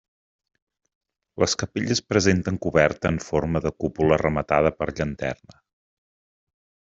[1.43, 5.59] Les capelles presenten coberta en forma de cúpula rematada per llanterna.